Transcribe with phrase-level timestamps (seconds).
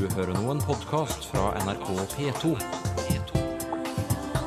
[0.00, 2.56] Du hører nå en podkast fra NRK P2.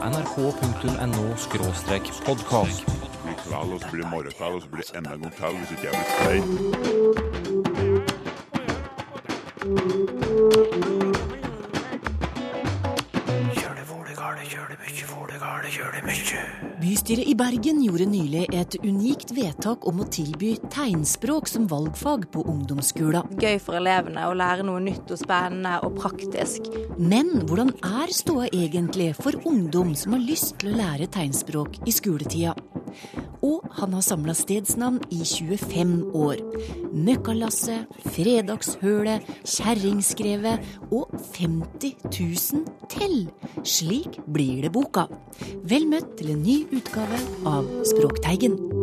[0.01, 2.81] nrk.no-podkast.
[3.23, 5.55] blir kveld, og så blir det morgenkveld, og så blir det enda en gang kveld
[5.62, 6.05] hvis ikke jeg blir
[10.42, 10.53] stein.
[16.94, 22.44] Bystyret i Bergen gjorde nylig et unikt vedtak om å tilby tegnspråk som valgfag på
[22.52, 23.31] ungdomsskolen.
[23.41, 26.70] gøy for elevene å lære noe nytt og spennende og praktisk.
[26.99, 31.98] Men hvordan er ståa egentlig for ungdom som har lyst til å lære tegnspråk i
[31.98, 32.54] skoletida?
[33.44, 36.40] Og han har samla stedsnavn i 25 år.
[36.94, 43.18] Møkkalasset, Fredagshølet, Kjerringskrevet og 50 000 til.
[43.64, 45.10] Slik blir det boka.
[45.68, 47.20] Vel møtt til en ny utgave
[47.50, 48.83] av Språkteigen.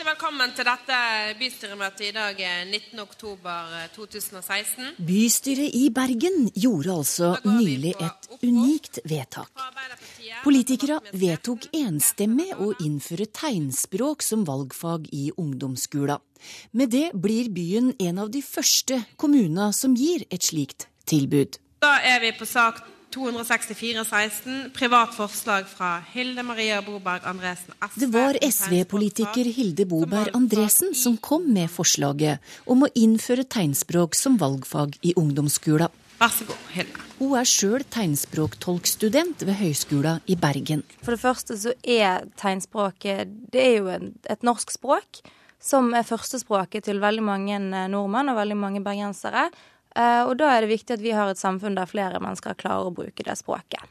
[0.00, 0.96] Hjertelig velkommen til dette
[1.36, 4.96] bystyremøtet i dag, eh, 19.10.2016.
[4.96, 9.52] Bystyret i Bergen gjorde altså nylig et unikt vedtak.
[10.40, 16.16] Politikere vedtok enstemmig å innføre tegnspråk som valgfag i ungdomsskolen.
[16.72, 21.60] Med det blir byen en av de første kommunene som gir et slikt tilbud.
[21.84, 22.80] Da er vi på sak
[23.14, 27.74] 264-16, privat forslag fra Hilde Maria Boberg Andresen.
[27.80, 34.14] SV, Det var SV-politiker Hilde Boberg Andresen som kom med forslaget om å innføre tegnspråk
[34.14, 35.90] som valgfag i ungdomsskolen.
[36.20, 37.04] Vær så god, Hilde.
[37.18, 40.84] Hun er sjøl tegnspråktolkstudent ved Høgskolen i Bergen.
[41.02, 43.90] For det første så er tegnspråket Det er jo
[44.28, 45.22] et norsk språk
[45.60, 47.58] som er førstespråket til veldig mange
[47.92, 49.50] nordmenn og veldig mange bergensere.
[49.96, 52.90] Eh, Og da er det viktig at vi har et samfunn der flere mennesker klarer
[52.90, 53.82] å bruke det språket.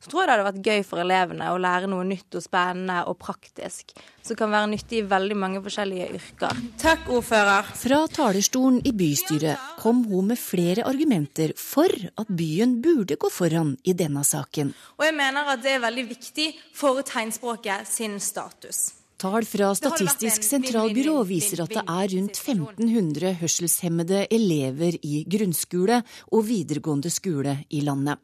[0.00, 3.02] Så tror jeg det hadde vært gøy for elevene å lære noe nytt og spennende
[3.10, 3.92] og praktisk,
[4.24, 6.60] som kan være nyttig i veldig mange forskjellige yrker.
[6.80, 7.68] Takk, ordfører.
[7.76, 13.76] Fra talerstolen i bystyret kom hun med flere argumenter for at byen burde gå foran
[13.84, 14.72] i denne saken.
[14.96, 18.95] Og jeg mener at det er veldig viktig for tegnspråket sin status.
[19.16, 26.02] Tall fra Statistisk sentralbyrå viser at det er rundt 1500 hørselshemmede elever i grunnskole
[26.36, 28.20] og videregående skole i landet.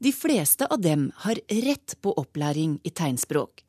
[0.00, 3.60] De fleste av dem har rett på opplæring i tegnspråk.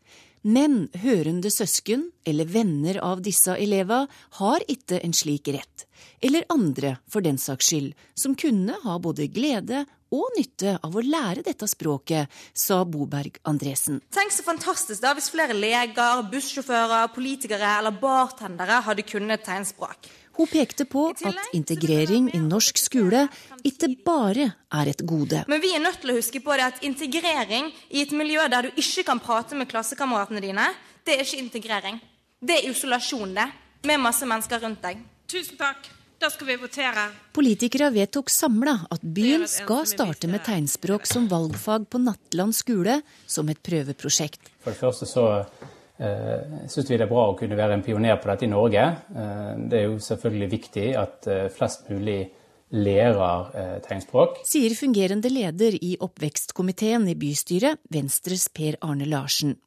[0.48, 4.08] Men hørende søsken eller venner av disse elevene
[4.40, 5.86] har ikke en slik rett.
[6.24, 11.04] Eller andre, for den saks skyld, som kunne ha både glede og nytte av å
[11.04, 14.02] lære dette språket, sa Boberg Andresen.
[14.12, 20.12] Tenk så fantastisk da hvis flere leger, bussjåfører, politikere eller bartendere hadde kunnet tegnspråk.
[20.38, 23.26] Hun pekte på at integrering i norsk skole
[23.68, 25.44] ikke bare er et gode.
[25.52, 28.70] Men vi er nødt til å huske på det at integrering i et miljø der
[28.70, 30.70] du ikke kan prate med klassekameratene dine,
[31.06, 32.00] det er ikke integrering.
[32.42, 33.50] Det er isolasjon, det.
[33.86, 35.02] Med masse mennesker rundt deg.
[35.30, 35.90] Tusen takk.
[36.22, 37.08] Da skal vi votere.
[37.34, 43.50] Politikere vedtok samla at byen skal starte med tegnspråk som valgfag på Nattland skole som
[43.50, 44.52] et prøveprosjekt.
[44.62, 45.24] For det første så
[45.98, 48.86] eh, syns vi det er bra å kunne være en pioner på dette i Norge.
[49.18, 52.20] Eh, det er jo selvfølgelig viktig at eh, flest mulig
[52.70, 54.44] lærer eh, tegnspråk.
[54.46, 59.58] Sier fungerende leder i oppvekstkomiteen i bystyret, Venstres Per Arne Larsen.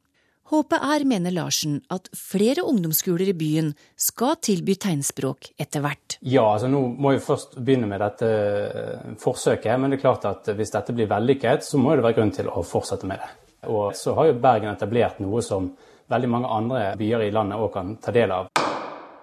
[0.45, 6.19] Håpet er, mener Larsen, at flere ungdomsskoler i byen skal tilby tegnspråk etter hvert.
[6.21, 10.27] Ja, altså nå må vi først begynne med dette eh, forsøket, men det er klart
[10.29, 13.31] at hvis dette blir vellykket, så må det være grunn til å fortsette med det.
[13.73, 15.71] Og så har jo Bergen etablert noe som
[16.13, 18.53] veldig mange andre byer i landet òg kan ta del av.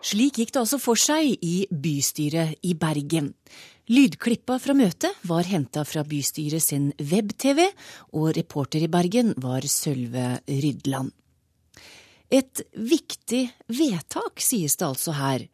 [0.02, 3.30] Slik gikk det altså for seg i bystyret i Bergen.
[3.90, 7.64] Lydklippa fra møtet var henta fra bystyret sin web-TV,
[8.14, 11.10] og reporter i Bergen var Sølve Rydland.
[12.30, 15.48] Et viktig vedtak, sies det altså her.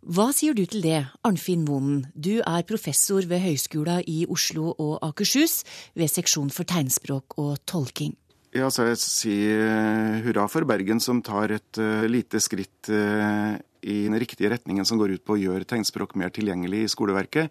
[0.00, 4.98] Hva sier du til det, Arnfinn Monen, Du er professor ved Høgskolen i Oslo og
[5.04, 5.62] Akershus
[5.94, 8.16] ved seksjon for tegnspråk og tolking.
[8.54, 13.96] Ja, så jeg sier hurra for Bergen som tar et uh, lite skritt uh, i
[14.06, 17.50] den riktige retningen som går ut på å gjøre tegnspråk mer tilgjengelig i skoleverket.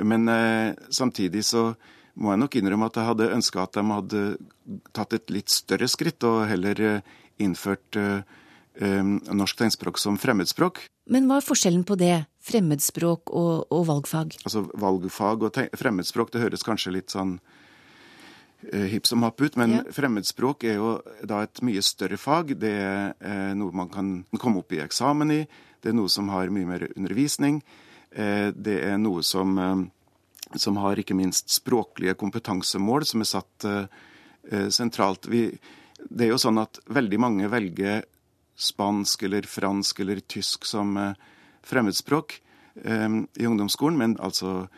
[0.00, 1.68] Men uh, samtidig så
[2.18, 4.22] må jeg nok innrømme at jeg hadde ønska at de hadde
[4.96, 8.20] tatt et litt større skritt og heller eh, innført eh,
[8.80, 10.82] eh, norsk tegnspråk som fremmedspråk.
[11.10, 14.36] Men hva er forskjellen på det, fremmedspråk og, og valgfag?
[14.44, 17.56] Altså valgfag og fremmedspråk, det høres kanskje litt sånn eh,
[18.62, 19.82] hipp som happ ut, men Ja.
[19.92, 22.58] fremmedspråk er jo da et mye større fag.
[22.60, 25.46] Det er eh, noe man kan komme opp i eksamen i.
[25.80, 27.62] Det er noe som har mye mer undervisning.
[28.12, 33.64] Eh, det er noe som, eh, som har ikke minst språklige kompetansemål som er satt
[33.64, 33.86] eh,
[34.50, 35.26] eh, sentralt.
[35.26, 35.58] Vi,
[36.10, 38.04] det er jo sånn at veldig mange velger
[38.60, 41.14] spansk eller fransk eller tysk som eh,
[41.64, 42.40] fremmedspråk.
[42.80, 44.68] i ungdomsskolen, men altså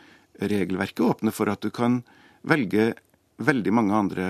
[0.41, 2.03] regelverket åpner for at du kan
[2.43, 2.95] velge
[3.37, 4.27] veldig mange andre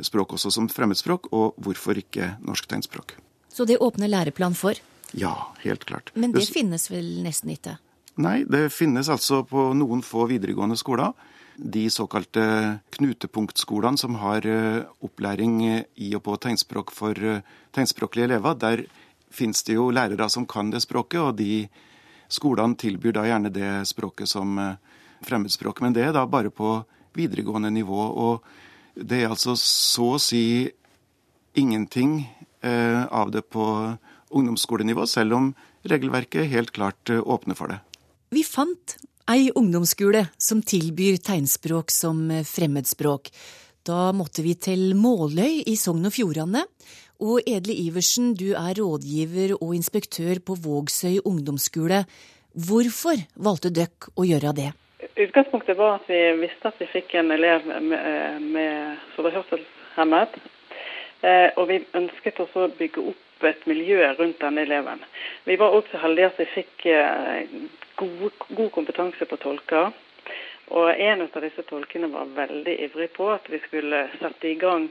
[0.00, 3.12] språk også som fremmedspråk, og hvorfor ikke norsk tegnspråk.
[3.52, 4.78] Så det åpner læreplan for?
[5.12, 6.12] Ja, helt klart.
[6.14, 7.76] Men det finnes vel nesten ikke?
[8.20, 11.14] Nei, det finnes altså på noen få videregående skoler.
[11.56, 12.42] De såkalte
[12.96, 15.60] knutepunktskolene som har eh, opplæring
[15.94, 17.42] i og på tegnspråk for eh,
[17.76, 18.56] tegnspråklige elever.
[18.60, 18.84] Der
[19.30, 21.66] finnes det jo lærere som kan det språket, og de
[22.30, 24.78] skolene tilbyr da gjerne det språket som eh,
[25.26, 25.82] fremmedspråk.
[25.84, 26.78] Men det er da bare på
[27.16, 28.00] videregående nivå.
[28.00, 28.44] Og
[28.94, 30.70] det er altså så å si
[31.58, 32.20] ingenting
[32.62, 33.64] av det på
[34.30, 35.46] ungdomsskolenivå, selv om
[35.88, 37.80] regelverket helt klart åpner for det.
[38.30, 38.98] Vi fant
[39.30, 43.30] ei ungdomsskole som tilbyr tegnspråk som fremmedspråk.
[43.86, 46.66] Da måtte vi til Måløy i Sogn og Fjordane.
[47.20, 52.04] Og Edle Iversen, du er rådgiver og inspektør på Vågsøy ungdomsskole.
[52.54, 54.70] Hvorfor valgte dere å gjøre det?
[55.14, 60.36] Utgangspunktet var at vi visste at vi fikk en elev med, med som var hørselshemmet.
[61.20, 65.02] Eh, og vi ønsket også å bygge opp et miljø rundt denne eleven.
[65.44, 67.58] Vi var også heldige at vi fikk eh,
[68.00, 69.90] god, god kompetanse på tolker.
[70.70, 74.86] Og en av disse tolkene var veldig ivrig på at vi skulle sette i gang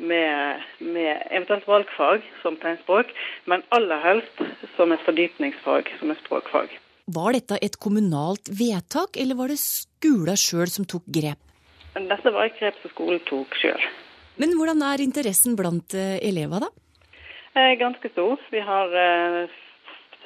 [0.00, 3.12] med, med eventuelt valgfag som tegnspråk,
[3.44, 4.40] men aller helst
[4.78, 6.72] som et fordypningsfag, som et språkfag.
[7.10, 11.40] Var dette et kommunalt vedtak, eller var det skolen sjøl som tok grep?
[11.94, 13.88] Dette var et grep som skolen tok sjøl.
[14.40, 16.70] Men hvordan er interessen blant eh, elever, da?
[17.58, 18.38] Eh, ganske stor.
[18.54, 18.94] Vi har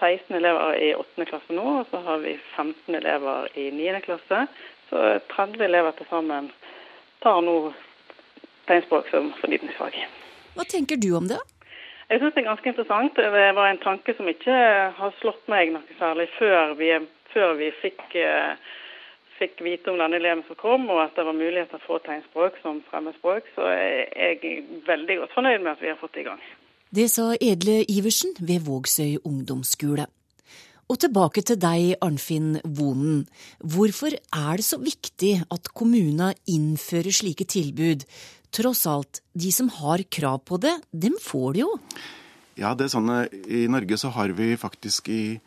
[0.00, 1.24] 16 elever i 8.
[1.30, 4.00] klasse nå, og så har vi 15 elever i 9.
[4.04, 4.44] klasse.
[4.90, 6.50] Så 30 elever til sammen
[7.24, 7.72] tar nå
[8.68, 9.96] tegnspråk som fordypningsfag.
[10.54, 11.40] Hva tenker du om det?
[12.10, 13.16] Jeg syns det er ganske interessant.
[13.16, 14.56] Det var en tanke som ikke
[14.98, 16.90] har slått meg noe særlig før vi,
[17.32, 18.74] før vi fikk, eh,
[19.38, 22.82] fikk, vite om denne eleven som kom, og at det var muligheter for tegnspråk som
[22.90, 23.48] fremmedspråk.
[23.56, 26.44] Så jeg er veldig godt fornøyd med at vi har fått det i gang.
[26.94, 30.06] Det sa Edle Iversen ved Vågsøy ungdomsskole.
[30.92, 33.24] Og tilbake til deg, Arnfinn Vonen.
[33.58, 38.04] Hvorfor er det så viktig at kommunene innfører slike tilbud?
[38.54, 41.72] Tross alt, de som har krav på det, dem får det jo.
[42.54, 43.10] Ja, det er sånn
[43.50, 45.40] I Norge så har vi faktisk i,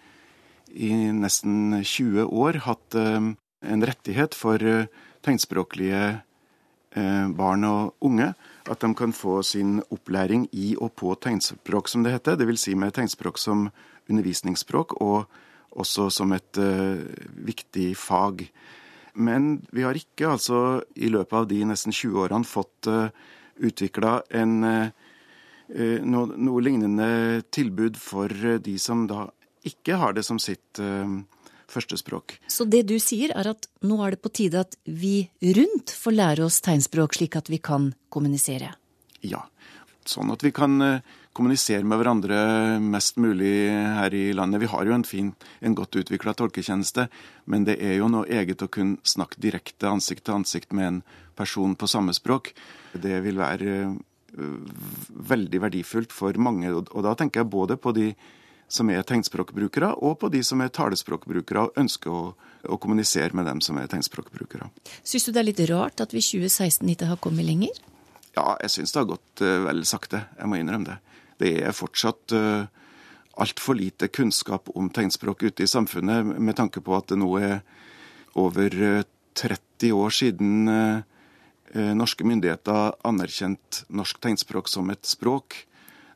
[0.75, 3.31] i nesten 20 år hatt uh,
[3.63, 4.89] en rettighet for uh,
[5.23, 8.33] tegnspråklige uh, barn og unge
[8.67, 12.35] at de kan få sin opplæring i og på tegnspråk, som det heter.
[12.35, 12.67] Dvs.
[12.67, 13.69] Si med tegnspråk som
[14.11, 15.27] undervisningsspråk, og
[15.71, 16.99] også som et uh,
[17.47, 18.47] viktig fag.
[19.17, 20.61] Men vi har ikke altså
[20.95, 23.33] i løpet av de nesten 20 årene fått uh, eh,
[23.67, 25.07] utvikla en uh,
[26.05, 28.31] noe, noe, lignende tilbud for
[28.63, 29.25] de som da
[29.67, 30.79] ikke har det som sitt
[31.67, 32.37] førstespråk.
[32.47, 35.27] Så det du sier er at nå er det på tide at vi
[35.57, 38.71] rundt får lære oss tegnspråk, slik at vi kan kommunisere?
[39.25, 39.43] Ja.
[40.07, 41.01] Sånn at vi kan eh,
[41.37, 42.37] kommunisere med hverandre
[42.81, 44.63] mest mulig her i landet.
[44.65, 45.31] Vi har jo en fin,
[45.61, 47.07] en godt utvikla tolketjeneste,
[47.45, 51.01] men det er jo noe eget å kunne snakke direkte ansikt til ansikt med en
[51.37, 52.51] person på samme språk.
[52.97, 54.81] Det vil være eh,
[55.31, 58.11] veldig verdifullt for mange, og da tenker jeg både på de
[58.67, 62.23] som er tegnspråkbrukere, og på de som er talespråkbrukere og ønsker å,
[62.67, 64.67] å kommunisere med dem som er tegnspråkbrukere.
[65.07, 67.79] Syns du det er litt rart at vi 2016 ikke har kommet lenger?
[68.35, 70.25] Ja, jeg syns det har gått uh, vel sakte.
[70.37, 70.97] Jeg må innrømme det.
[71.37, 72.65] Det er fortsatt uh,
[73.37, 77.61] altfor lite kunnskap om tegnspråk ute i samfunnet, med tanke på at det nå er
[78.37, 79.05] over uh,
[79.37, 81.05] 30 år siden uh,
[81.93, 85.67] norske myndigheter anerkjent norsk tegnspråk som et språk.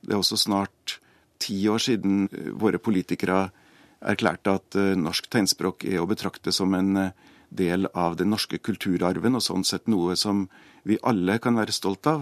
[0.02, 1.02] Det er også snart
[1.42, 3.50] ti år siden eh, våre politikere
[4.14, 7.14] erklærte at eh, norsk tegnspråk er å betrakte som en eh,
[7.52, 10.46] del av den norske kulturarven, og sånn sett noe som
[10.88, 12.22] vi alle kan være stolt av.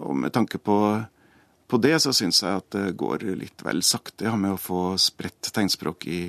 [0.00, 0.76] Og med tanke på,
[1.70, 5.52] på det, så syns jeg at det går litt vel sakte med å få spredt
[5.54, 6.22] tegnspråk i,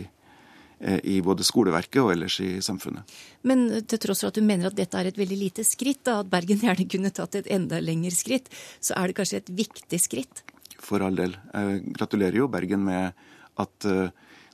[1.04, 3.10] i både skoleverket og ellers i samfunnet.
[3.50, 6.20] Men til tross for at du mener at dette er et veldig lite skritt, da,
[6.22, 10.02] at Bergen gjerne kunne tatt et enda lengre skritt, så er det kanskje et viktig
[10.02, 10.46] skritt?
[10.82, 11.38] for all del.
[11.54, 13.18] Jeg gratulerer jo Bergen med
[13.62, 14.12] at eh,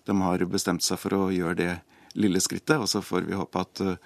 [0.07, 1.73] de har bestemt seg for å gjøre det
[2.19, 2.77] lille skrittet.
[2.81, 3.99] Og så får vi håpe at eh,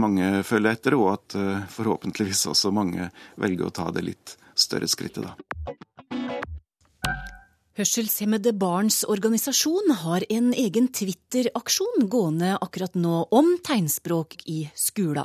[0.00, 3.10] mange følger etter, og at eh, forhåpentligvis også mange
[3.40, 5.49] velger å ta det litt større skrittet, da.
[7.80, 15.24] Hørselshemmede barns organisasjon har en egen Twitter-aksjon gående akkurat nå om tegnspråk i skolen.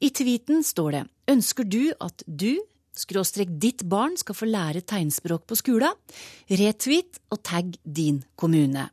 [0.00, 1.02] I tweeten står det
[1.34, 2.56] Ønsker du at du
[2.96, 5.92] skråstrek ditt barn skal få lære tegnspråk på skolen,
[6.48, 8.88] retweet og tagg din kommune.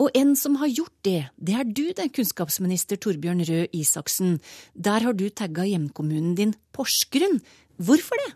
[0.00, 4.38] Og en som har gjort det, det er du den kunnskapsminister Torbjørn Røe Isaksen.
[4.72, 7.42] Der har du tagga hjemkommunen din Porsgrunn.
[7.76, 8.32] Hvorfor det?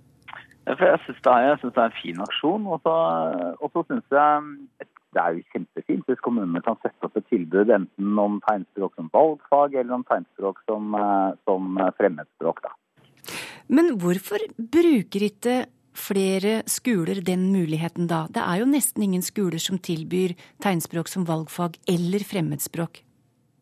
[0.64, 2.66] For jeg syns det, det, er en fin aksjon.
[2.72, 7.70] Og så syns jeg det er jo kjempefint hvis kommunene kan sette opp et tilbud
[7.70, 12.64] enten om tegnspråk som valgfag eller om tegnspråk som, eh, som fremmedspråk.
[12.64, 12.74] Da.
[13.70, 15.56] Men hvorfor bruker ikke
[15.94, 18.24] flere skoler den muligheten da?
[18.26, 23.04] Det er jo nesten ingen skoler som tilbyr tegnspråk som valgfag eller fremmedspråk.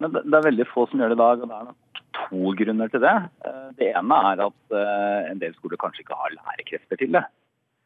[0.01, 1.92] Men det er veldig få som gjør det i dag, og det er nok
[2.33, 3.15] to grunner til det.
[3.47, 7.25] Eh, det ene er at eh, en del skoler kanskje ikke har lærekrefter til det.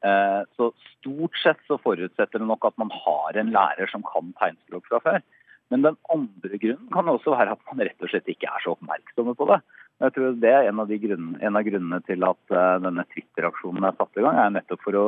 [0.06, 4.30] Eh, så stort sett så forutsetter det nok at man har en lærer som kan
[4.40, 5.24] tegnspråk fra før.
[5.72, 8.76] Men den andre grunnen kan også være at man rett og slett ikke er så
[8.76, 9.58] oppmerksomme på det.
[10.04, 13.96] Jeg tror Det er en av, grunnene, en av grunnene til at denne Twitter-aksjonen er
[13.96, 15.04] satt i gang, er nettopp for å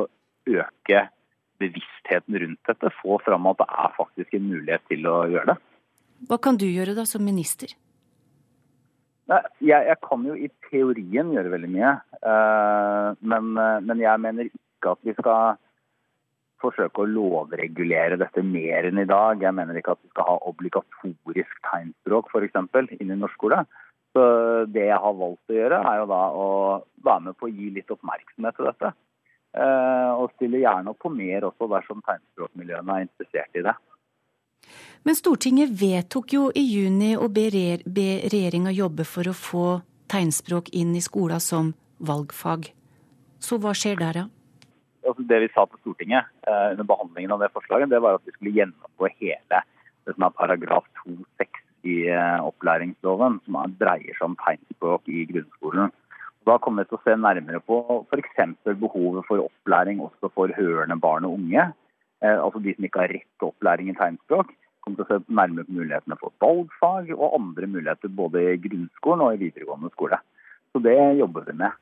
[0.49, 1.03] øke
[1.61, 2.91] bevisstheten rundt dette.
[2.97, 5.57] Få fram at det er faktisk en mulighet til å gjøre det.
[6.27, 7.71] Hva kan du gjøre da som minister?
[9.29, 11.95] Jeg, jeg kan jo i teorien gjøre veldig mye.
[12.23, 15.59] Uh, men, uh, men jeg mener ikke at vi skal
[16.59, 19.43] forsøke å lovregulere dette mer enn i dag.
[19.43, 22.57] Jeg mener ikke at vi skal ha obligatorisk tegnspråk f.eks.
[22.97, 23.61] inn i norsk skole.
[24.17, 24.23] Så
[24.73, 26.47] det jeg har valgt å gjøre, er jo da å
[27.05, 28.91] være med på å gi litt oppmerksomhet til dette.
[29.49, 33.73] Uh, og stille gjerne opp på mer også dersom tegnspråkmiljøene er interessert i det.
[35.07, 39.67] Men Stortinget vedtok jo i juni å be, regjeringa jobbe for å få
[40.11, 41.71] tegnspråk inn i skolen som
[42.03, 42.67] valgfag.
[43.39, 44.25] Så hva skjer der, da?
[45.07, 48.27] Altså det vi sa til Stortinget eh, under behandlingen av det forslaget, det var at
[48.27, 49.63] vi skulle gjennomgå hele
[50.05, 55.93] det som er paragraf 2-6 i eh, opplæringsloven, som dreier seg om tegnspråk i grunnskolen.
[56.47, 58.43] Da kommer vi til å se nærmere på f.eks.
[58.67, 61.69] behovet for opplæring også for hørende barn og unge.
[62.23, 64.51] Eh, altså de som ikke har rett til opplæring i tegnspråk.
[64.83, 69.25] Kommer til å se nærmere på mulighetene for valgfag og andre muligheter både i grunnskolen
[69.25, 70.19] og i videregående skole.
[70.71, 71.77] Så det jobber vi med.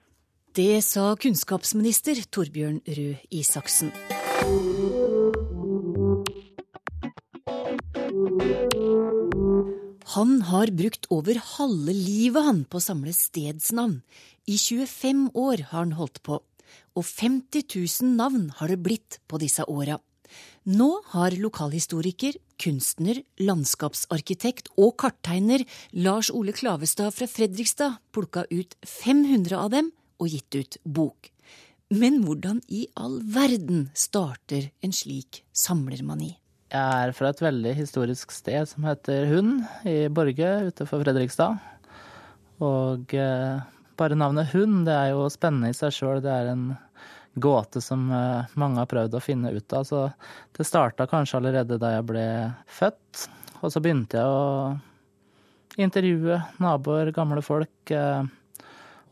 [0.57, 3.91] Det sa kunnskapsminister Torbjørn Røe Isaksen.
[10.17, 13.99] Han har brukt over halve livet han på å samle stedsnavn.
[14.49, 16.39] I 25 år har han holdt på,
[16.97, 19.99] og 50 000 navn har det blitt på disse åra.
[20.67, 25.61] Nå har lokalhistoriker, kunstner, landskapsarkitekt og karttegner
[25.95, 31.29] Lars Ole Klavestad fra Fredrikstad plukka ut 500 av dem og gitt ut bok.
[31.95, 36.33] Men hvordan i all verden starter en slik samlermani?
[36.67, 41.63] Jeg er fra et veldig historisk sted som heter Hund i Borge utenfor Fredrikstad.
[42.59, 43.63] Og eh,
[43.95, 46.19] bare navnet Hund det er jo spennende i seg sjøl.
[46.19, 46.73] Det er en
[47.41, 49.87] gåte som eh, mange har prøvd å finne ut av.
[49.87, 50.03] Så
[50.57, 52.27] det starta kanskje allerede da jeg ble
[52.79, 53.27] født.
[53.61, 54.77] Og så begynte jeg å
[55.81, 57.93] intervjue naboer, gamle folk.
[57.93, 58.23] Eh,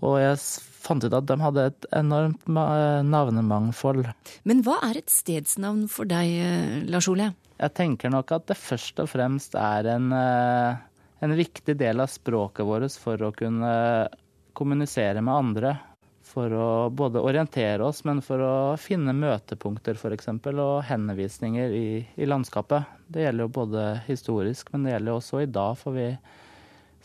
[0.06, 0.42] og jeg
[0.86, 4.10] fant ut at de hadde et enormt navnemangfold.
[4.46, 7.32] Men hva er et stedsnavn for deg, eh, Lars Ole?
[7.56, 10.76] Jeg tenker nok at det først og fremst er en, eh,
[11.22, 14.10] en viktig del av språket vårt for å kunne
[14.54, 15.80] kommunisere med andre.
[16.26, 20.32] For å både orientere oss, men for å finne møtepunkter f.eks.
[20.50, 22.90] og henvisninger i, i, landskapet.
[23.08, 25.78] Det gjelder jo både historisk, men det gjelder også i dag.
[25.78, 26.08] For vi,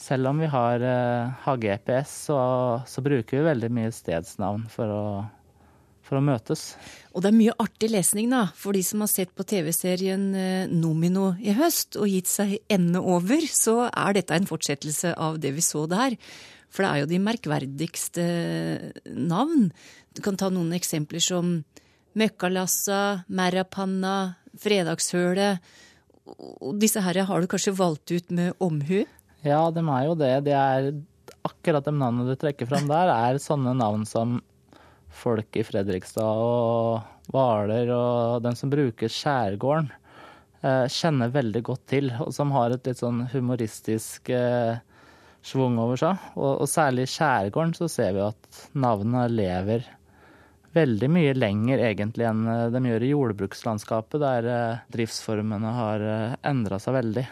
[0.01, 2.39] selv om vi har, eh, har GPS, så,
[2.89, 5.05] så bruker vi veldig mye stedsnavn for å
[6.11, 6.75] for å møtes.
[7.15, 10.71] Og det er mye artig lesning, da, for de som har sett på TV-serien eh,
[10.71, 15.55] Nomino i høst og gitt seg ende over, så er dette en fortsettelse av det
[15.55, 16.19] vi så der.
[16.71, 18.25] For det er jo de merkverdigste
[19.11, 19.71] navn.
[20.15, 21.61] Du kan ta noen eksempler som
[22.19, 25.63] Møkkalassa, Merrapanna, Fredagshølet.
[26.79, 29.03] Disse her har du kanskje valgt ut med omhu?
[29.47, 30.35] Ja, de er jo det.
[30.47, 30.91] De er
[31.47, 34.39] akkurat de navnene du trekker fram der, er sånne navn som
[35.11, 39.91] folk i Fredrikstad og Hvaler og den som bruker skjærgården,
[40.63, 44.83] eh, kjenner veldig godt til, og som har et litt sånn humoristisk eh,
[45.47, 46.29] schwung over seg.
[46.37, 49.89] Og, og særlig i skjærgården så ser vi at navnet lever
[50.77, 54.51] veldig mye lenger egentlig enn eh, de gjør i jordbrukslandskapet, der
[54.95, 56.05] driftsformene har
[56.47, 57.27] endra seg veldig.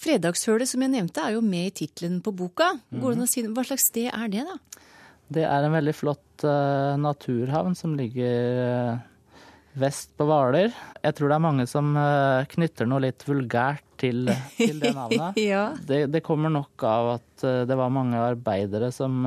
[0.00, 2.70] Fredagshølet som jeg nevnte er jo med i tittelen på boka.
[2.96, 4.84] Å si Hva slags sted er det, da?
[5.26, 6.44] Det er en veldig flott
[7.02, 8.94] naturhavn som ligger
[9.76, 10.72] vest på Hvaler.
[11.02, 15.38] Jeg tror det er mange som uh, knytter noe litt vulgært til, til det navnet.
[15.52, 15.68] ja.
[15.88, 19.24] det, det, kommer nok av at det var mange arbeidere som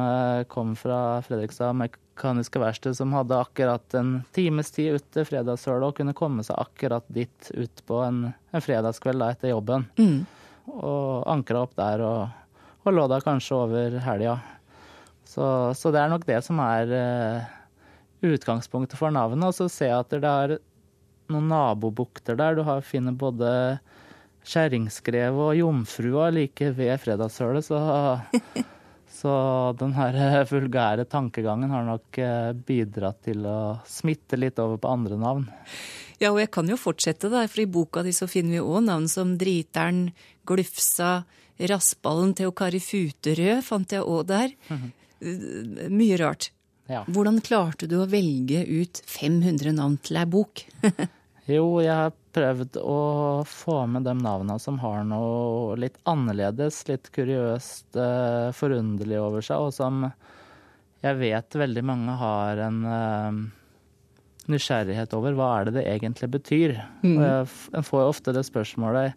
[0.49, 1.77] kom fra Fredrikstad
[2.19, 6.57] mekaniske verksted som hadde akkurat en times tid ut til fredagshølet og kunne komme seg
[6.59, 9.85] akkurat dit ut på en, en fredagskveld da, etter jobben.
[9.97, 10.25] Mm.
[10.69, 14.39] Og ankra opp der og, og lå da kanskje over helga.
[15.29, 15.45] Så,
[15.77, 16.91] så, det er nok det som er
[18.25, 19.47] utgangspunktet for navnet.
[19.49, 20.57] Og så ser jeg at det er
[21.29, 22.57] noen nabobukter der.
[22.57, 23.51] Du har, finner både
[24.49, 27.79] kjerringskrev og jomfrua like ved fredagshølet, så
[29.19, 29.31] Så
[29.79, 34.91] den her eh, vulgære tankegangen har nok eh, bidratt til å smitte litt over på
[34.93, 35.47] andre navn.
[36.21, 38.85] Ja, og jeg kan jo fortsette, da, for i boka di så finner vi òg
[38.85, 40.09] navn som Driteren,
[40.47, 41.23] Glufsa,
[41.59, 44.55] Rassballen, Theokari Futerød fant jeg òg der.
[44.69, 44.91] -hmm.
[45.89, 46.51] Mye rart.
[46.89, 47.03] Ja.
[47.05, 50.63] Hvordan klarte du å velge ut 500 navn til ei bok?
[51.45, 52.97] jo, jeg har prøvd å
[53.47, 59.69] få med de navnene som har noe litt annerledes, litt kuriøst, uh, forunderlig over seg,
[59.69, 60.07] og som
[60.99, 63.39] jeg vet veldig mange har en uh,
[64.49, 65.37] nysgjerrighet over.
[65.37, 66.73] Hva er det det egentlig betyr?
[67.05, 67.21] Mm.
[67.21, 69.13] En får jo ofte det spørsmålet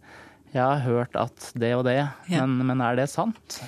[0.53, 2.45] Jeg har hørt at det og det, ja.
[2.45, 3.63] men, men er det sant?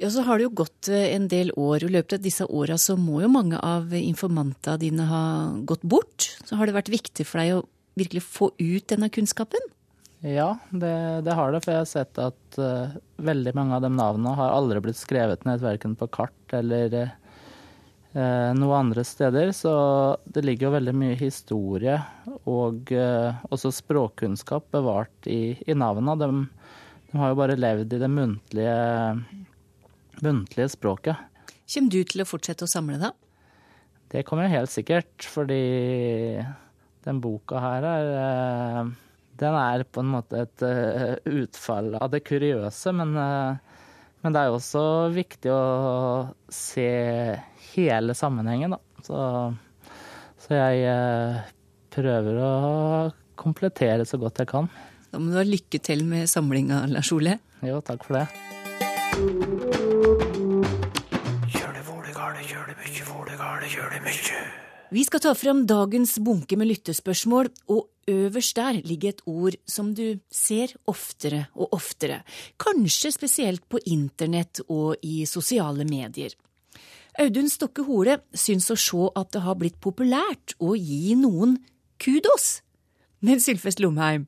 [0.00, 2.78] Ja, så har det jo gått eh, en del år, i løpet av disse åra
[2.80, 5.24] så må jo mange av informantene dine ha
[5.62, 6.32] gått bort.
[6.42, 7.64] Så har det vært viktig for deg å
[7.98, 9.70] virkelig få ut denne kunnskapen?
[10.24, 11.60] Ja, det, det har det.
[11.64, 15.44] For jeg har sett at uh, veldig mange av de navnene har aldri blitt skrevet
[15.44, 19.52] ned verken på kart eller uh, noe andre steder.
[19.52, 19.74] Så
[20.24, 21.98] det ligger jo veldig mye historie
[22.48, 26.16] og uh, også språkkunnskap bevart i, i navnene.
[26.16, 26.30] De,
[27.10, 28.78] de, har jo bare levd i det muntlige,
[30.22, 31.16] muntlige språket.
[31.64, 33.12] Kommer du til å fortsette å samle, da?
[34.12, 36.38] Det kommer jeg helt sikkert, fordi
[37.04, 38.92] den boka her er eh,
[39.40, 43.82] Den er på en måte et eh, utfall av det kuriøse, men, eh,
[44.22, 44.84] men det er jo også
[45.16, 45.64] viktig å
[46.52, 46.88] se
[47.74, 48.80] hele sammenhengen, da.
[49.04, 49.18] Så,
[50.46, 51.42] så jeg
[51.92, 52.54] prøver å
[53.36, 54.70] komplettere så godt jeg kan.
[55.10, 57.40] Da må du ha lykke til med samlinga, Lars Ole.
[57.66, 59.73] Jo, takk for det.
[64.92, 69.94] Vi skal ta frem dagens bunke med lyttespørsmål, og øverst der ligger et ord som
[69.96, 72.20] du ser oftere og oftere,
[72.60, 76.34] kanskje spesielt på internett og i sosiale medier.
[77.18, 81.56] Audun Stokke Hole syns å se at det har blitt populært å gi noen
[82.02, 82.60] kudos.
[83.24, 84.26] Men Sylfest Lomheim,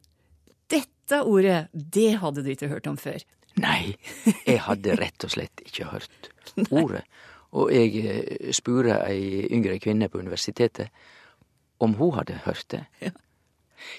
[0.70, 3.18] dette ordet, det hadde du ikke hørt om før.
[3.60, 3.96] Nei,
[4.46, 6.30] jeg hadde rett og slett ikke hørt
[6.70, 7.02] ordet.
[7.56, 10.92] Og jeg eh, spurte ei yngre kvinne på universitetet
[11.82, 12.82] om hun hadde hørt det.
[13.00, 13.12] Ja.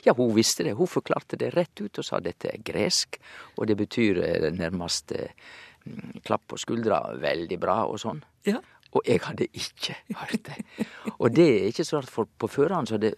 [0.06, 0.76] ja, hun visste det.
[0.78, 3.20] Hun forklarte det rett ut og sa dette er gresk,
[3.58, 5.34] og det betyr eh, nærmest eh,
[6.26, 8.22] klapp på skuldra, veldig bra og sånn.
[8.48, 8.62] Ja.
[8.96, 10.86] Og jeg hadde ikke hørt det.
[11.18, 13.14] Og det er ikke så rart, for på forhånd så det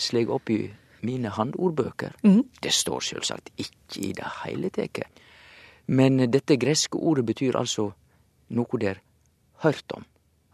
[0.00, 0.62] sleg opp i
[1.04, 2.16] mine handordbøker.
[2.24, 2.40] Mm.
[2.62, 5.04] Det står selvsagt ikke i det hele tatt.
[5.92, 7.90] Men dette greske ordet betyr altså
[8.56, 9.02] noe der
[9.64, 10.04] hørt om.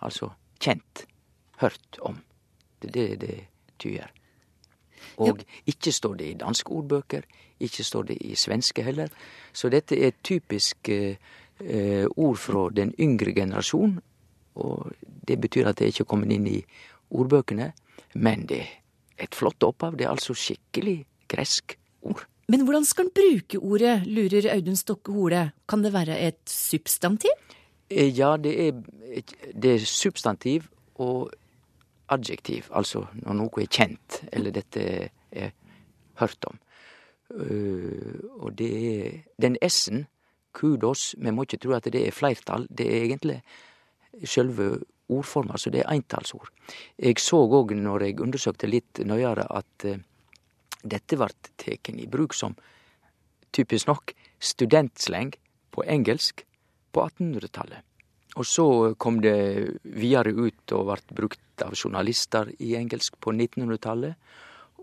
[0.01, 0.31] Altså
[0.63, 1.05] kjent.
[1.61, 2.23] Hørt om.
[2.81, 3.39] Det er det det
[3.79, 4.11] tyder.
[5.21, 7.25] Og ikke står det i danske ordbøker,
[7.61, 9.09] ikke står det i svenske heller.
[9.53, 13.99] Så dette er typisk eh, ord fra den yngre generasjon.
[14.61, 14.93] Og
[15.29, 16.59] det betyr at det ikke er kommet inn i
[17.11, 17.73] ordbøkene.
[18.15, 19.97] Men det er et flott opphav.
[19.97, 22.25] Det er altså skikkelig gresk ord.
[22.51, 25.51] Men hvordan skal en bruke ordet, lurer Audun Stokke Hole.
[25.69, 27.37] Kan det være et substantiv?
[27.91, 28.83] Eh, ja, det er,
[29.55, 31.31] det er substantiv og
[32.11, 34.85] adjektiv, altså når noe er kjent, eller dette
[35.31, 35.51] er
[36.21, 36.59] hørt om.
[37.31, 40.07] Uh, og det er den S-en,
[40.53, 43.37] kudos, vi må ikke tro at det er fleirtall, det er egentlig
[44.27, 46.51] sjølve ordforma, så det er eintallsord.
[46.99, 50.03] Jeg så òg når jeg undersøkte litt nøyere at uh,
[50.83, 52.59] dette vart teken i bruk som
[53.55, 55.35] typisk nok studentsleng
[55.71, 56.45] på engelsk
[56.93, 57.87] på 1800-tallet.
[58.39, 58.67] Og så
[59.01, 59.37] kom det
[59.83, 64.15] videre ut og ble brukt av journalister i engelsk på 1900-tallet.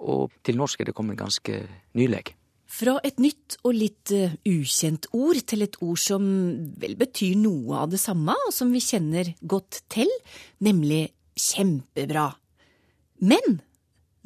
[0.04, 1.62] Og til norsk er det kommet ganske
[1.98, 2.26] nylig.
[2.68, 6.26] Fra et nytt og litt uh, ukjent ord til et ord som
[6.82, 10.12] vel betyr noe av det samme, og som vi kjenner godt til,
[10.60, 11.06] nemlig
[11.40, 12.28] kjempebra.
[13.24, 13.62] Men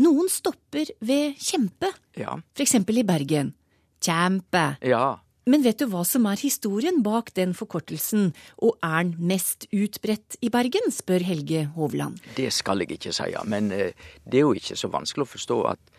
[0.01, 2.33] noen stopper ved kjempe, ja.
[2.57, 3.53] eksempel i Bergen.
[4.01, 4.65] Kjempe.
[4.89, 9.65] Ja, men vet du hva som er historien bak den forkortelsen, og er den mest
[9.73, 12.21] utbredt i Bergen, spør Helge Hovland.
[12.37, 15.59] Det skal jeg ikke si, men eh, det er jo ikke så vanskelig å forstå
[15.71, 15.95] at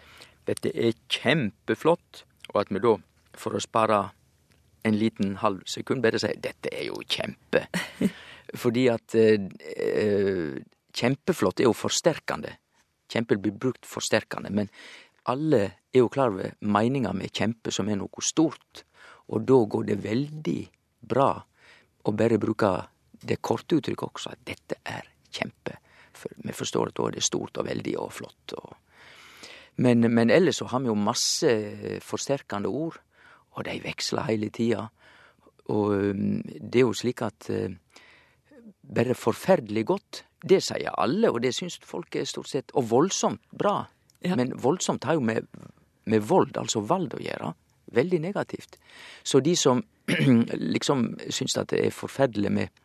[0.47, 2.97] dette er kjempeflott, og at vi da,
[3.39, 4.03] for å spare
[4.87, 7.67] en liten halv sekund, bare sier dette er jo kjempe.
[8.63, 10.59] Fordi at eh,
[10.93, 12.57] kjempeflott er jo forsterkende.
[13.13, 14.71] Kjempe blir brukt forsterkende, men
[15.31, 18.83] alle er jo klar over meninga med kjempe som er noe stort,
[19.29, 20.61] og da går det veldig
[21.13, 21.31] bra
[22.03, 22.73] å bare bruke
[23.23, 25.79] det korte uttrykket også, at dette er kjempe.
[26.17, 28.57] For vi forstår at da er det stort og veldig og flott.
[28.59, 28.75] Og
[29.81, 31.53] men, men ellers så har vi jo masse
[32.05, 32.99] forsterkende ord,
[33.57, 34.89] og de veksler hele tida.
[35.73, 37.73] Og um, det er jo slik at uh,
[38.83, 43.41] bare forferdelig godt, det sier alle, og det syns folk er stort sett Og voldsomt
[43.55, 43.85] bra.
[44.23, 44.35] Ja.
[44.37, 45.47] Men voldsomt har jo med,
[46.05, 47.53] med vold, altså vold, å gjøre.
[47.93, 48.79] Veldig negativt.
[49.25, 49.83] Så de som
[50.75, 52.81] liksom syns at det er forferdelig med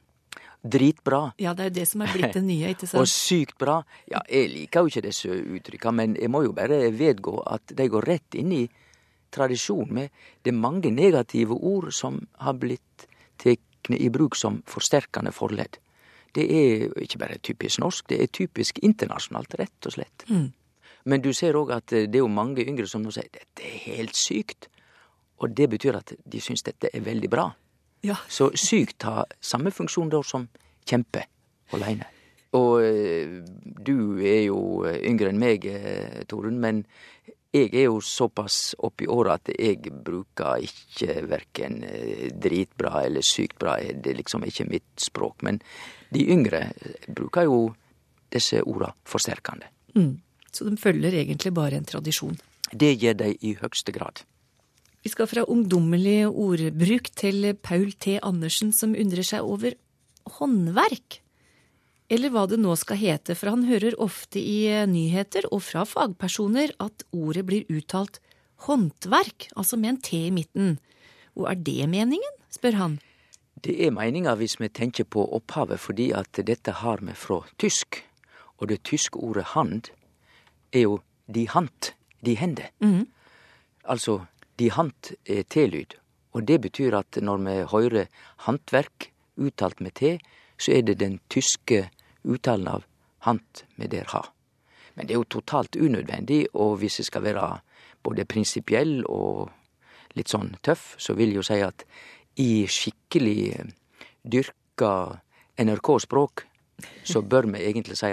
[0.67, 3.01] dritbra Ja, det er jo det som er blitt det nye, ikke sant?
[3.01, 3.77] og sykt bra.
[4.11, 7.89] Ja, jeg liker jo ikke disse uttrykka, men jeg må jo bare vedgå at de
[7.93, 8.65] går rett inn i
[9.33, 13.07] tradisjon med det mange negative ord som har blitt
[13.41, 15.79] tekne i bruk som forsterkende forledd.
[16.35, 20.25] Det er ikke bare typisk norsk, det er typisk internasjonalt, rett og slett.
[20.29, 20.49] Mm.
[21.07, 23.77] Men du ser òg at det er jo mange yngre som nå sier dette er
[23.87, 24.67] helt sykt.
[25.37, 27.47] Og det betyr at de syns dette er veldig bra.
[28.05, 28.17] Ja.
[28.29, 30.47] Så sykt har samme funksjon da som
[30.87, 31.25] kjempe
[31.75, 32.07] aleine.
[32.57, 33.41] Og eh,
[33.83, 36.85] du er jo yngre enn meg, eh, Torunn, men
[37.53, 43.57] jeg er jo såpass oppi åra at jeg bruker ikke verken eh, dritbra eller sykt
[43.61, 43.77] bra.
[43.77, 45.43] Det er liksom ikke mitt språk.
[45.47, 45.59] Men
[46.13, 46.67] de yngre
[47.07, 47.59] bruker jo
[48.33, 49.69] disse orda forsterkende.
[49.95, 50.17] Mm.
[50.51, 52.37] Så de følger egentlig bare en tradisjon.
[52.71, 54.23] Det gjør de i høgste grad.
[55.05, 58.17] Vi skal fra ungdommelig ordbruk til Paul T.
[58.23, 59.77] Andersen, som undrer seg over
[60.37, 61.21] håndverk.
[62.07, 66.73] Eller hva det nå skal hete, for han hører ofte i nyheter og fra fagpersoner
[66.83, 68.21] at ordet blir uttalt
[68.67, 70.77] håndverk, altså med en T i midten.
[71.37, 72.97] Og er det meningen, spør han.
[73.63, 78.03] Det er meninga hvis vi tenker på opphavet, fordi at dette har vi fra tysk.
[78.57, 79.91] Og det tyske ordet hand
[80.73, 81.93] er jo de hand,
[82.25, 82.71] de hender.
[82.79, 83.07] Mm.
[83.83, 84.25] Altså,
[84.57, 85.95] de hant er T-lyd.
[86.33, 88.09] Og det betyr at når vi hører
[88.45, 90.17] handverk uttalt med T,
[90.57, 91.87] så er det den tyske
[92.25, 92.87] uttalen av
[93.25, 94.23] hant med der ha.
[94.95, 97.59] Men det er jo totalt unødvendig, og hvis jeg skal være
[98.03, 99.51] både prinsipiell og
[100.17, 101.85] litt sånn tøff, så vil jeg jo si at
[102.41, 103.71] i skikkelig eh,
[104.25, 104.91] dyrka
[105.61, 106.45] NRK-språk,
[107.05, 108.09] så bør vi egentlig si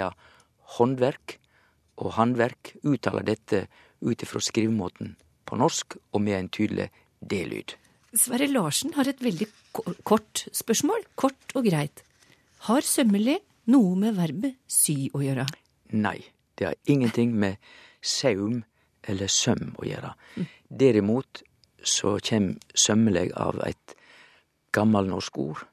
[0.76, 1.38] håndverk
[2.00, 3.66] og handverk, uttaler dette
[4.04, 5.14] ut ifra skrivemåten
[5.46, 7.76] på norsk og med en tydelig D-lyd.
[8.14, 9.48] Sverre Larsen har et veldig
[10.06, 12.04] kort spørsmål, kort og greit.
[12.68, 15.48] Har sømmelig noe med verbet sy å gjøre?
[15.94, 16.20] Nei,
[16.58, 17.58] det har ingenting med
[18.04, 18.62] saum
[19.04, 20.14] eller søm å gjøre.
[20.70, 21.42] Derimot
[21.84, 23.96] så kjem sømmeleg av et
[24.74, 25.64] gammalnorsk ord,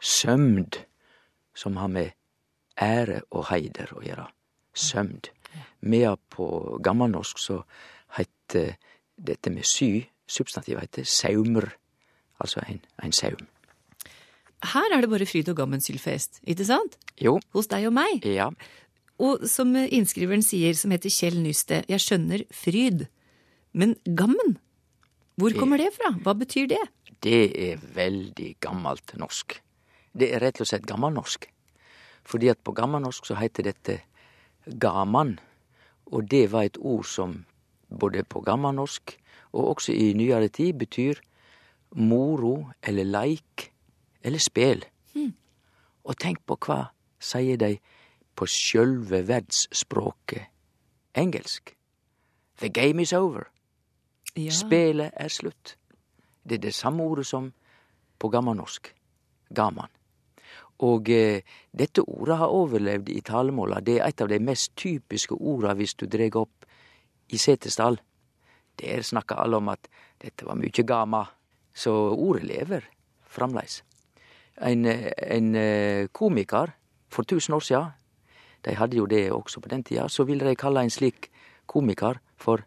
[0.00, 0.80] sømd,
[1.54, 2.14] som har med
[2.80, 4.26] ære og heider å gjøre.
[4.74, 5.30] Sømd.
[5.86, 6.46] Medan på
[6.82, 7.60] gammalnorsk så
[8.16, 8.74] heiter
[9.16, 11.68] dette med sy, substantivet heter saumr,
[12.40, 13.46] altså en, en saum.
[14.64, 16.96] Her er det bare fryd og gammen sylfest, ikke sant?
[17.20, 18.24] Jo, Hos deg og meg.
[18.24, 18.48] ja,
[19.20, 23.04] Og som innskriveren sier, som heter Kjell Nysted, jeg skjønner fryd.
[23.76, 24.56] Men gammen?
[25.38, 26.14] Hvor kommer det fra?
[26.24, 26.80] Hva betyr det?
[27.22, 29.58] Det er veldig gammelt norsk.
[30.14, 31.46] Det er rett og slett gammelnorsk.
[32.24, 34.00] Fordi at på gammelnorsk så heter dette
[34.80, 35.36] gaman,
[36.06, 37.42] og det var et ord som
[37.94, 39.16] både på gammelnorsk
[39.54, 41.20] og også i nyere tid betyr
[41.94, 43.70] moro eller leik
[44.22, 44.84] eller spel.
[46.04, 46.82] Og tenk på hva
[47.22, 47.76] sier de
[48.36, 50.50] på sjølve verdsspråket
[51.14, 51.76] engelsk.
[52.58, 53.48] The game is over.
[54.36, 54.50] Ja.
[54.50, 55.76] Spelet er slutt.
[56.48, 57.52] Det er det samme ordet som
[58.18, 58.94] på gammelnorsk.
[59.54, 59.90] Gaman.
[60.78, 61.42] Og eh,
[61.78, 63.80] dette ordet har overlevd i talemåla.
[63.80, 66.66] Det er et av de mest typiske orda hvis du dreg opp
[67.28, 67.98] i Setesdal.
[68.80, 69.88] Der snakka alle om at
[70.22, 71.24] dette var mykje gama.
[71.74, 72.86] Så ordet lever
[73.26, 73.82] framleis.
[74.62, 76.72] En, eh, en eh, komiker
[77.10, 77.82] for tusen år sia,
[78.64, 81.30] de hadde jo det også på den tida, så ville de kalle en slik
[81.66, 82.64] komiker for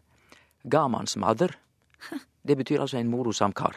[0.68, 1.56] gamansmadder.
[2.48, 3.76] Det betyr altså en morosam kar.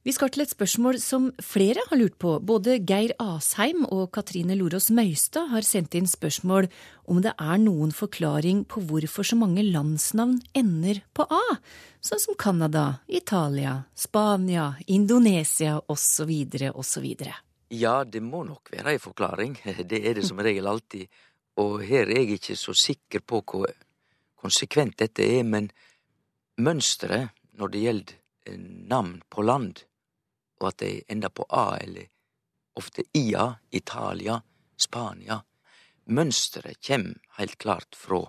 [0.00, 2.38] Vi skal til et spørsmål som flere har lurt på.
[2.40, 6.70] Både Geir Asheim og Katrine Lorås Møystad har sendt inn spørsmål
[7.04, 11.58] om det er noen forklaring på hvorfor så mange landsnavn ender på A,
[12.00, 16.32] sånn som Canada, Italia, Spania, Indonesia osv.
[16.72, 17.10] osv.
[17.68, 19.58] Ja, det må nok være ei forklaring.
[19.90, 21.12] Det er det som regel alltid.
[21.60, 23.68] Og her er jeg ikke så sikker på hvor
[24.40, 25.68] konsekvent dette er, men
[26.56, 28.58] mønsteret når det gjelder eh,
[28.88, 29.84] navn på land,
[30.60, 32.08] og at de ender på A, eller
[32.76, 34.40] ofte IA, Italia,
[34.76, 35.40] Spania.
[36.10, 38.24] Mønsteret kjem heilt klart frå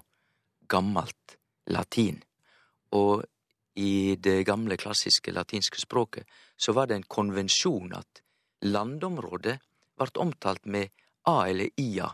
[0.72, 1.38] gammalt
[1.72, 2.22] latin.
[2.96, 3.24] Og
[3.80, 8.24] i det gamle, klassiske latinske språket så var det en konvensjon at
[8.68, 9.58] landområdet
[10.00, 10.92] vart omtalt med
[11.30, 12.10] a eller ia,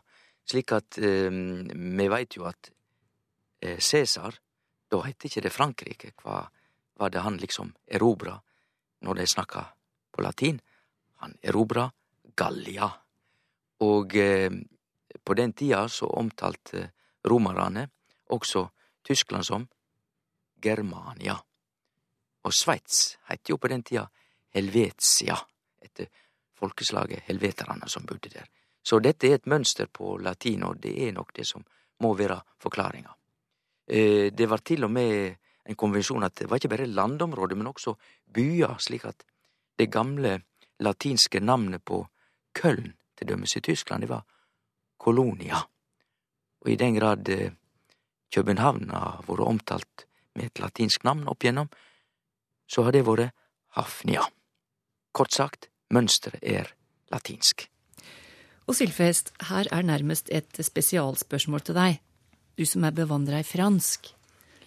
[0.47, 2.69] slik at eh, vi veit jo at
[3.61, 4.37] eh, Cæsar,
[4.87, 6.45] da heiter ikkje det Frankrike, hva
[6.97, 8.37] var det han liksom erobra
[9.03, 9.65] når de snakka
[10.17, 10.59] på latin?
[11.21, 11.85] Han erobra
[12.35, 12.89] Gallia.
[13.85, 14.51] Og eh,
[15.23, 16.89] på den tida så omtalte
[17.29, 17.87] romerne
[18.33, 18.67] også
[19.05, 19.67] Tyskland som
[20.63, 21.37] Germania.
[22.43, 24.07] Og Sveits het jo på den tida
[24.55, 25.37] Helvetia,
[25.83, 26.09] etter
[26.57, 28.47] folkeslaget helveterne som bodde der.
[28.81, 31.65] Så dette er et mønster på latin, og det er nok det som
[32.01, 33.13] må være forklaringa.
[33.87, 35.35] Eh, det var til og med
[35.67, 37.97] en konvensjon at det var ikke bare landområder, men også
[38.33, 39.25] byer, slik at
[39.77, 40.41] det gamle
[40.83, 42.03] latinske navnet på
[42.57, 44.25] Köln, til dømes i Tyskland, det var
[44.97, 45.63] Kolonia.
[46.61, 47.53] Og i den grad eh,
[48.33, 51.69] København har vært omtalt med et latinsk navn opp igjennom,
[52.69, 53.33] så har det vært
[53.77, 54.25] Hafnia.
[55.13, 56.73] Kort sagt, mønsteret er
[57.13, 57.67] latinsk.
[58.67, 61.99] Og Sylfest, her er nærmest et spesialspørsmål til deg,
[62.57, 64.11] du som er bevandra i fransk.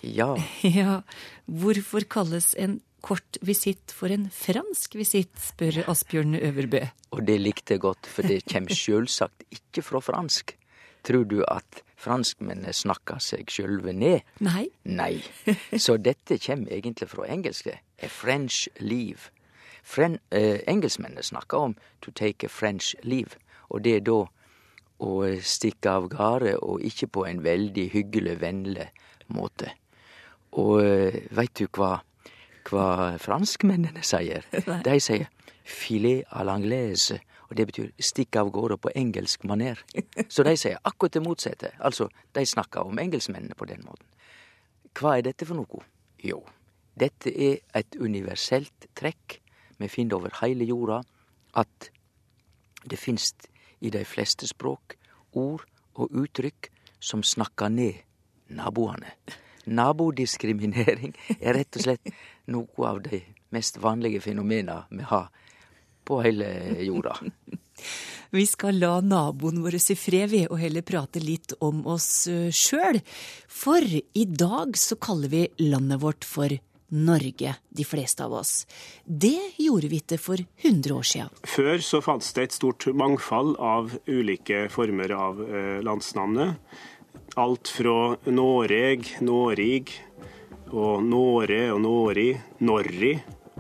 [0.01, 0.33] Ja.
[0.65, 1.03] Ja,
[1.45, 6.85] hvorfor kalles en kort visitt for en fransk visitt, spør Asbjørn Øverbø.
[7.17, 10.57] Og det likte jeg godt, for det kommer sjølvsagt ikke fra fransk.
[11.07, 14.25] Tror du at franskmennene snakker seg sjølve ned?
[14.45, 14.69] Nei.
[14.85, 15.21] Nei.
[15.77, 17.71] Så dette kommer egentlig fra engelsk.
[17.73, 19.33] A French leave.
[19.83, 24.21] Fren eh, engelskmennene snakker om to take a French leave, og det er da
[25.01, 28.91] å stikke av gårde, og ikke på en veldig hyggelig, vennlig
[29.33, 29.73] måte.
[30.61, 32.01] Og eh, veit du hva,
[32.69, 34.47] hva franskmennene sier?
[34.87, 35.29] De sier
[35.65, 37.21] filet à l'anglaise,
[37.51, 39.81] og det betyr stikk av gårde på engelsk maner.
[40.35, 41.73] Så de sier akkurat det motsatte.
[41.79, 44.07] Altså, de snakker om engelskmennene på den måten.
[44.95, 45.85] Hva er dette for noe?
[46.23, 46.43] Jo,
[46.99, 49.41] dette er et universelt trekk
[49.81, 51.01] vi finner over heile jorda,
[51.57, 51.91] at
[52.85, 53.49] det finst
[53.81, 54.99] i de fleste språk
[55.33, 55.65] ord
[55.97, 56.69] og uttrykk
[57.01, 58.03] som snakkar ned
[58.53, 59.15] naboane.
[59.65, 62.15] Nabodiskriminering er rett og slett
[62.51, 63.23] noe av de
[63.55, 65.29] mest vanlige fenomena vi har
[66.05, 66.49] på hele
[66.85, 67.17] jorda.
[68.31, 73.01] Vi skal la naboen vår i fred ved, og heller prate litt om oss sjøl.
[73.51, 76.55] For i dag så kaller vi landet vårt for
[76.95, 78.67] Norge, de fleste av oss.
[79.03, 81.35] Det gjorde vi ikke for 100 år siden.
[81.43, 85.43] Før så fantes det et stort mangfold av ulike former av
[85.87, 86.59] landsnavnet.
[87.41, 89.95] Alt fra Noreg, Norig
[90.77, 92.29] og Nåre og Nåri,
[92.61, 93.15] Norri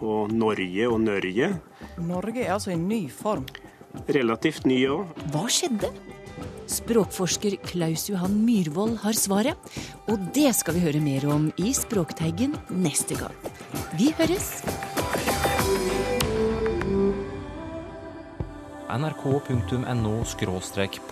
[0.04, 1.48] og Norge og Nørje.
[2.04, 3.46] Norge er altså i ny form.
[4.12, 5.08] Relativt ny òg.
[5.32, 5.88] Hva skjedde?
[6.70, 9.72] Språkforsker Klaus Johan Myhrvold har svaret,
[10.12, 13.34] og det skal vi høre mer om i Språkteigen neste gang.
[13.96, 14.58] Vi høres!
[18.90, 20.14] nrk.no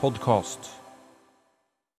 [0.02, 0.77] podkast.